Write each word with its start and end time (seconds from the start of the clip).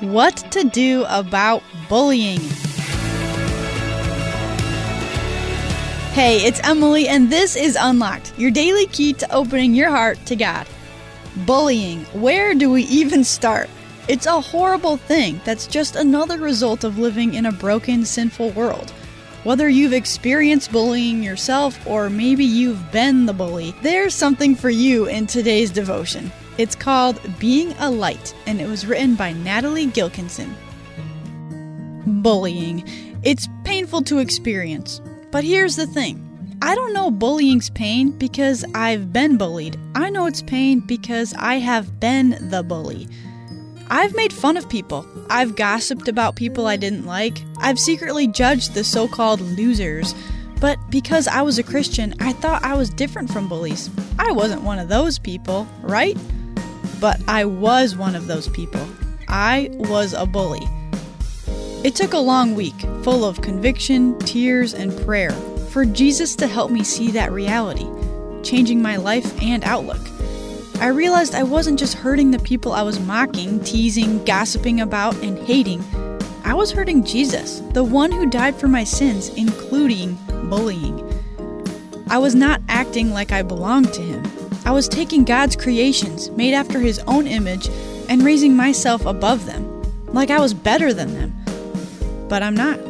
What 0.00 0.36
to 0.52 0.62
do 0.64 1.06
about 1.08 1.62
bullying. 1.88 2.40
Hey, 6.12 6.44
it's 6.44 6.60
Emily, 6.62 7.08
and 7.08 7.32
this 7.32 7.56
is 7.56 7.78
Unlocked, 7.80 8.38
your 8.38 8.50
daily 8.50 8.84
key 8.88 9.14
to 9.14 9.34
opening 9.34 9.72
your 9.72 9.88
heart 9.88 10.18
to 10.26 10.36
God. 10.36 10.66
Bullying. 11.46 12.04
Where 12.12 12.54
do 12.54 12.70
we 12.70 12.82
even 12.82 13.24
start? 13.24 13.70
It's 14.06 14.26
a 14.26 14.38
horrible 14.38 14.98
thing 14.98 15.40
that's 15.46 15.66
just 15.66 15.96
another 15.96 16.36
result 16.36 16.84
of 16.84 16.98
living 16.98 17.32
in 17.32 17.46
a 17.46 17.52
broken, 17.52 18.04
sinful 18.04 18.50
world. 18.50 18.90
Whether 19.44 19.66
you've 19.70 19.94
experienced 19.94 20.72
bullying 20.72 21.22
yourself 21.22 21.86
or 21.86 22.10
maybe 22.10 22.44
you've 22.44 22.92
been 22.92 23.24
the 23.24 23.32
bully, 23.32 23.74
there's 23.80 24.14
something 24.14 24.54
for 24.54 24.68
you 24.68 25.06
in 25.06 25.26
today's 25.26 25.70
devotion. 25.70 26.30
It's 26.58 26.74
called 26.74 27.20
Being 27.38 27.72
a 27.78 27.90
Light, 27.90 28.34
and 28.46 28.60
it 28.62 28.66
was 28.66 28.86
written 28.86 29.14
by 29.14 29.32
Natalie 29.32 29.86
Gilkinson. 29.86 30.54
Bullying. 32.22 32.82
It's 33.22 33.48
painful 33.64 34.02
to 34.02 34.18
experience. 34.18 35.02
But 35.30 35.44
here's 35.44 35.76
the 35.76 35.86
thing 35.86 36.22
I 36.62 36.74
don't 36.74 36.94
know 36.94 37.10
bullying's 37.10 37.68
pain 37.68 38.10
because 38.10 38.64
I've 38.74 39.12
been 39.12 39.36
bullied. 39.36 39.78
I 39.94 40.08
know 40.08 40.24
it's 40.24 40.40
pain 40.40 40.80
because 40.80 41.34
I 41.34 41.56
have 41.56 42.00
been 42.00 42.38
the 42.48 42.62
bully. 42.62 43.06
I've 43.90 44.14
made 44.14 44.32
fun 44.32 44.56
of 44.56 44.68
people. 44.68 45.06
I've 45.28 45.56
gossiped 45.56 46.08
about 46.08 46.36
people 46.36 46.66
I 46.66 46.76
didn't 46.76 47.04
like. 47.04 47.44
I've 47.58 47.78
secretly 47.78 48.26
judged 48.26 48.72
the 48.72 48.82
so 48.82 49.06
called 49.06 49.42
losers. 49.42 50.14
But 50.58 50.78
because 50.90 51.28
I 51.28 51.42
was 51.42 51.58
a 51.58 51.62
Christian, 51.62 52.14
I 52.18 52.32
thought 52.32 52.64
I 52.64 52.74
was 52.74 52.88
different 52.88 53.30
from 53.30 53.46
bullies. 53.46 53.90
I 54.18 54.32
wasn't 54.32 54.62
one 54.62 54.78
of 54.78 54.88
those 54.88 55.18
people, 55.18 55.68
right? 55.82 56.16
But 57.00 57.20
I 57.28 57.44
was 57.44 57.96
one 57.96 58.14
of 58.14 58.26
those 58.26 58.48
people. 58.48 58.86
I 59.28 59.70
was 59.72 60.12
a 60.12 60.26
bully. 60.26 60.66
It 61.84 61.94
took 61.94 62.14
a 62.14 62.18
long 62.18 62.54
week, 62.54 62.78
full 63.02 63.24
of 63.24 63.42
conviction, 63.42 64.18
tears, 64.20 64.74
and 64.74 64.96
prayer, 65.04 65.32
for 65.70 65.84
Jesus 65.84 66.34
to 66.36 66.46
help 66.46 66.70
me 66.70 66.82
see 66.82 67.10
that 67.12 67.30
reality, 67.30 67.86
changing 68.42 68.80
my 68.80 68.96
life 68.96 69.40
and 69.42 69.62
outlook. 69.64 70.00
I 70.80 70.88
realized 70.88 71.34
I 71.34 71.42
wasn't 71.42 71.78
just 71.78 71.94
hurting 71.94 72.30
the 72.30 72.38
people 72.38 72.72
I 72.72 72.82
was 72.82 73.00
mocking, 73.00 73.60
teasing, 73.62 74.24
gossiping 74.24 74.80
about, 74.80 75.14
and 75.22 75.38
hating. 75.46 75.84
I 76.44 76.54
was 76.54 76.70
hurting 76.70 77.04
Jesus, 77.04 77.60
the 77.72 77.84
one 77.84 78.12
who 78.12 78.26
died 78.26 78.56
for 78.56 78.68
my 78.68 78.84
sins, 78.84 79.28
including 79.30 80.18
bullying. 80.48 81.02
I 82.08 82.18
was 82.18 82.34
not 82.34 82.60
acting 82.68 83.10
like 83.10 83.32
I 83.32 83.42
belonged 83.42 83.92
to 83.94 84.02
him. 84.02 84.22
I 84.66 84.72
was 84.72 84.88
taking 84.88 85.24
God's 85.24 85.54
creations, 85.54 86.28
made 86.32 86.52
after 86.52 86.80
his 86.80 86.98
own 87.06 87.28
image, 87.28 87.68
and 88.08 88.24
raising 88.24 88.56
myself 88.56 89.06
above 89.06 89.46
them, 89.46 89.64
like 90.08 90.28
I 90.28 90.40
was 90.40 90.54
better 90.54 90.92
than 90.92 91.14
them. 91.14 91.32
But 92.28 92.42
I'm 92.42 92.56
not. 92.56 92.80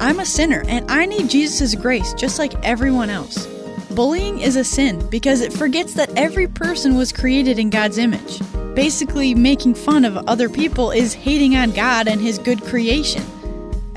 I'm 0.00 0.20
a 0.20 0.24
sinner, 0.24 0.62
and 0.68 0.88
I 0.88 1.06
need 1.06 1.28
Jesus' 1.28 1.74
grace 1.74 2.14
just 2.14 2.38
like 2.38 2.54
everyone 2.64 3.10
else. 3.10 3.48
Bullying 3.90 4.38
is 4.38 4.54
a 4.54 4.62
sin 4.62 5.04
because 5.10 5.40
it 5.40 5.52
forgets 5.52 5.94
that 5.94 6.16
every 6.16 6.46
person 6.46 6.96
was 6.96 7.12
created 7.12 7.58
in 7.58 7.70
God's 7.70 7.98
image. 7.98 8.40
Basically, 8.76 9.34
making 9.34 9.74
fun 9.74 10.04
of 10.04 10.16
other 10.28 10.48
people 10.48 10.92
is 10.92 11.12
hating 11.12 11.56
on 11.56 11.72
God 11.72 12.06
and 12.06 12.20
His 12.20 12.38
good 12.38 12.62
creation. 12.62 13.24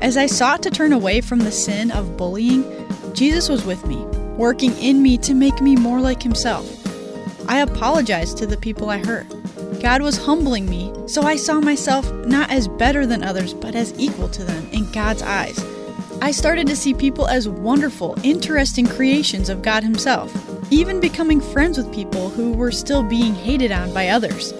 As 0.00 0.16
I 0.16 0.26
sought 0.26 0.64
to 0.64 0.70
turn 0.70 0.92
away 0.92 1.20
from 1.20 1.38
the 1.38 1.52
sin 1.52 1.92
of 1.92 2.16
bullying, 2.16 2.64
Jesus 3.14 3.48
was 3.48 3.64
with 3.64 3.86
me, 3.86 3.98
working 4.36 4.76
in 4.78 5.00
me 5.00 5.16
to 5.18 5.32
make 5.32 5.60
me 5.60 5.76
more 5.76 6.00
like 6.00 6.20
Himself. 6.20 6.83
I 7.48 7.58
apologized 7.60 8.38
to 8.38 8.46
the 8.46 8.56
people 8.56 8.90
I 8.90 8.98
hurt. 8.98 9.26
God 9.80 10.00
was 10.00 10.16
humbling 10.16 10.68
me, 10.68 10.92
so 11.06 11.22
I 11.22 11.36
saw 11.36 11.60
myself 11.60 12.10
not 12.26 12.50
as 12.50 12.68
better 12.68 13.06
than 13.06 13.22
others, 13.22 13.52
but 13.52 13.74
as 13.74 13.92
equal 13.98 14.28
to 14.30 14.44
them 14.44 14.66
in 14.72 14.90
God's 14.92 15.20
eyes. 15.20 15.58
I 16.22 16.30
started 16.30 16.66
to 16.68 16.76
see 16.76 16.94
people 16.94 17.26
as 17.28 17.48
wonderful, 17.48 18.16
interesting 18.22 18.86
creations 18.86 19.50
of 19.50 19.62
God 19.62 19.82
Himself, 19.82 20.32
even 20.70 21.00
becoming 21.00 21.40
friends 21.40 21.76
with 21.76 21.92
people 21.92 22.30
who 22.30 22.52
were 22.52 22.72
still 22.72 23.02
being 23.02 23.34
hated 23.34 23.72
on 23.72 23.92
by 23.92 24.08
others. 24.08 24.54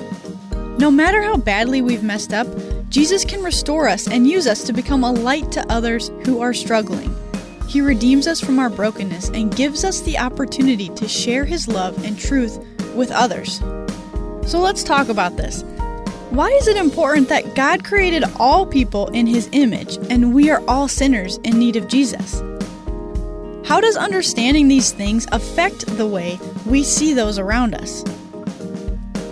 No 0.79 0.91
matter 0.91 1.23
how 1.23 1.37
badly 1.37 1.81
we've 1.81 2.03
messed 2.03 2.35
up, 2.35 2.47
Jesus 2.91 3.25
can 3.25 3.43
restore 3.43 3.89
us 3.89 4.07
and 4.07 4.29
use 4.29 4.47
us 4.47 4.63
to 4.65 4.75
become 4.75 5.05
a 5.05 5.13
light 5.13 5.51
to 5.53 5.73
others 5.73 6.11
who 6.27 6.41
are 6.41 6.53
struggling. 6.53 7.15
He 7.67 7.81
redeems 7.81 8.27
us 8.27 8.41
from 8.41 8.59
our 8.59 8.69
brokenness 8.69 9.31
and 9.31 9.57
gives 9.57 9.85
us 9.85 10.03
the 10.03 10.19
opportunity 10.19 10.91
to 10.91 11.09
share 11.09 11.45
His 11.47 11.67
love 11.67 12.05
and 12.05 12.19
truth 12.19 12.59
with 12.95 13.11
others. 13.11 13.59
So 14.47 14.59
let's 14.61 14.83
talk 14.83 15.09
about 15.09 15.37
this. 15.37 15.63
Why 16.31 16.49
is 16.49 16.69
it 16.69 16.77
important 16.77 17.29
that 17.29 17.55
God 17.55 17.85
created 17.85 18.25
all 18.37 18.67
people 18.67 19.07
in 19.09 19.27
His 19.27 19.49
image 19.53 19.97
and 20.11 20.35
we 20.35 20.51
are 20.51 20.63
all 20.67 20.89
sinners 20.89 21.39
in 21.45 21.59
need 21.59 21.77
of 21.77 21.89
Jesus? 21.89 22.43
How 23.65 23.81
does 23.81 23.97
understanding 23.97 24.69
these 24.69 24.93
things 24.93 25.27
affect 25.33 25.87
the 25.97 26.07
way 26.07 26.39
we 26.67 26.83
see 26.83 27.15
those 27.15 27.39
around 27.39 27.75
us? 27.75 28.05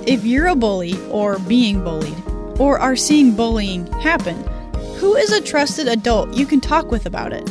If 0.06 0.24
you're 0.24 0.46
a 0.46 0.54
bully 0.54 0.94
or 1.10 1.38
being 1.40 1.82
bullied, 1.82 2.16
or 2.58 2.78
are 2.78 2.96
seeing 2.96 3.34
bullying 3.34 3.86
happen, 3.94 4.36
who 4.96 5.16
is 5.16 5.32
a 5.32 5.40
trusted 5.40 5.88
adult 5.88 6.32
you 6.34 6.46
can 6.46 6.60
talk 6.60 6.90
with 6.90 7.06
about 7.06 7.32
it? 7.32 7.50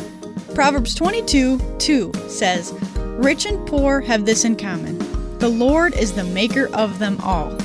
Proverbs 0.56 0.96
22 0.96 1.60
2 1.80 2.12
says, 2.28 2.74
Rich 2.96 3.46
and 3.46 3.68
poor 3.68 4.00
have 4.02 4.26
this 4.26 4.46
in 4.46 4.56
common 4.56 5.01
the 5.42 5.50
Lord 5.50 5.96
is 5.96 6.14
the 6.14 6.24
maker 6.24 6.70
of 6.76 7.00
them 7.00 7.20
all. 7.22 7.58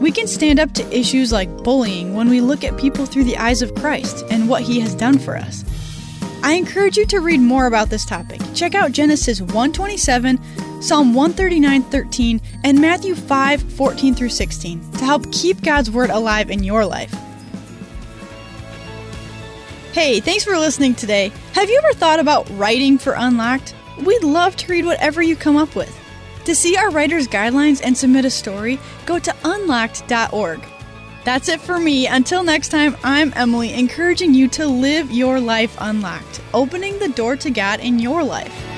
We 0.00 0.10
can 0.10 0.26
stand 0.26 0.58
up 0.58 0.72
to 0.72 0.98
issues 0.98 1.32
like 1.32 1.54
bullying 1.62 2.14
when 2.14 2.30
we 2.30 2.40
look 2.40 2.64
at 2.64 2.78
people 2.78 3.04
through 3.04 3.24
the 3.24 3.36
eyes 3.36 3.60
of 3.60 3.74
Christ 3.74 4.24
and 4.30 4.48
what 4.48 4.62
He 4.62 4.80
has 4.80 4.94
done 4.94 5.18
for 5.18 5.36
us. 5.36 5.62
I 6.42 6.54
encourage 6.54 6.96
you 6.96 7.04
to 7.08 7.20
read 7.20 7.40
more 7.40 7.66
about 7.66 7.90
this 7.90 8.06
topic. 8.06 8.40
Check 8.54 8.74
out 8.74 8.92
Genesis 8.92 9.42
127, 9.42 10.40
Psalm 10.80 11.12
139:13, 11.12 12.40
and 12.64 12.80
Matthew 12.80 13.14
5:14 13.14 14.14
through 14.14 14.30
16 14.30 14.92
to 14.92 15.04
help 15.04 15.30
keep 15.32 15.62
God's 15.62 15.90
word 15.90 16.08
alive 16.08 16.50
in 16.50 16.64
your 16.64 16.86
life. 16.86 17.14
Hey, 19.92 20.20
thanks 20.20 20.44
for 20.44 20.56
listening 20.56 20.94
today. 20.94 21.32
Have 21.52 21.68
you 21.68 21.78
ever 21.84 21.92
thought 21.92 22.18
about 22.18 22.48
writing 22.56 22.96
for 22.96 23.12
Unlocked? 23.12 23.74
We'd 24.06 24.24
love 24.24 24.56
to 24.56 24.72
read 24.72 24.86
whatever 24.86 25.20
you 25.20 25.36
come 25.36 25.58
up 25.58 25.76
with. 25.76 25.99
To 26.44 26.54
see 26.54 26.76
our 26.76 26.90
writer's 26.90 27.28
guidelines 27.28 27.80
and 27.84 27.96
submit 27.96 28.24
a 28.24 28.30
story, 28.30 28.78
go 29.06 29.18
to 29.18 29.34
unlocked.org. 29.44 30.66
That's 31.24 31.48
it 31.48 31.60
for 31.60 31.78
me. 31.78 32.06
Until 32.06 32.42
next 32.42 32.70
time, 32.70 32.96
I'm 33.04 33.32
Emily, 33.36 33.74
encouraging 33.74 34.32
you 34.34 34.48
to 34.48 34.66
live 34.66 35.10
your 35.10 35.38
life 35.38 35.76
unlocked, 35.80 36.40
opening 36.54 36.98
the 36.98 37.10
door 37.10 37.36
to 37.36 37.50
God 37.50 37.80
in 37.80 37.98
your 37.98 38.24
life. 38.24 38.69